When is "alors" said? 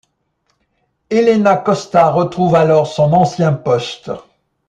2.55-2.87